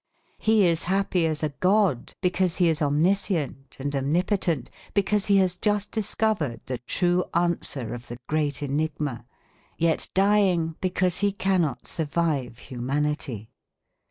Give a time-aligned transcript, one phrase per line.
[0.39, 5.55] He is happy as a god because he is omniscient and omnipotent, because he has
[5.55, 9.27] just discovered the true answer of the Great Enigma,
[9.77, 13.51] yet dying because he cannot survive humanity.